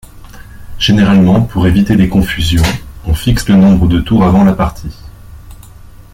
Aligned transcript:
Généralement, 0.79 1.43
pour 1.43 1.67
éviter 1.67 1.95
les 1.95 2.09
confusions, 2.09 2.63
on 3.05 3.13
fixe 3.13 3.47
le 3.47 3.55
nombre 3.55 3.87
de 3.87 3.99
tours 3.99 4.23
avant 4.25 4.43
la 4.43 4.53
partie. 4.53 4.97